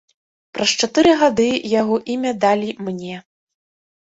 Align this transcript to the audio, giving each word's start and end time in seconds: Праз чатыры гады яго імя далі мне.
Праз 0.57 0.71
чатыры 0.83 1.11
гады 1.23 1.45
яго 1.81 1.95
імя 2.15 2.33
далі 2.47 2.69
мне. 2.89 3.15